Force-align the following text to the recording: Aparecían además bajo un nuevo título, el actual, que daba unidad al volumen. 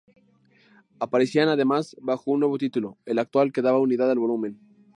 Aparecían 0.99 1.47
además 1.49 1.95
bajo 2.01 2.31
un 2.31 2.39
nuevo 2.39 2.57
título, 2.57 2.97
el 3.05 3.19
actual, 3.19 3.51
que 3.53 3.61
daba 3.61 3.77
unidad 3.79 4.09
al 4.09 4.17
volumen. 4.17 4.59